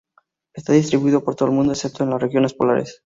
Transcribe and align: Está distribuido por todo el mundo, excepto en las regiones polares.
Está 0.55 0.73
distribuido 0.73 1.23
por 1.23 1.35
todo 1.35 1.49
el 1.49 1.53
mundo, 1.53 1.73
excepto 1.73 2.03
en 2.03 2.09
las 2.09 2.19
regiones 2.23 2.55
polares. 2.55 2.99